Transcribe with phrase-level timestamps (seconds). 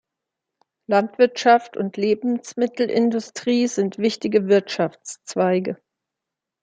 [0.87, 5.77] Landwirtschaft und Lebensmittelindustrie sind wichtige Wirtschaftszweige.